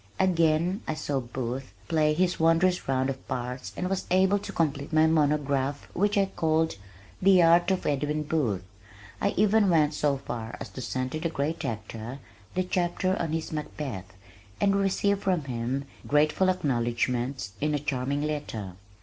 [0.19, 4.91] Again I saw Booth play his wondrous round of parts and was able to complete
[4.91, 6.77] my monograph which I called
[7.21, 8.63] The Art of Edwin Booth.
[9.21, 12.17] I even went so far as to send to the great actor
[12.55, 14.11] the chapter on his Macbeth
[14.59, 18.73] and received from him grateful acknowledgments, in a charming letter.